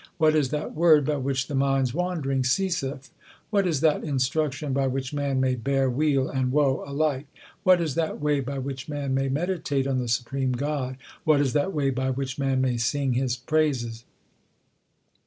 [0.17, 3.11] What is that word by which the mind s wandering ceaseth?
[3.51, 7.27] What is that instruction by which man may bear weal and woe alike?
[7.61, 10.97] What is that way by which man may meditate on the Supreme God?
[11.23, 14.03] What is that way by which man may sing His praises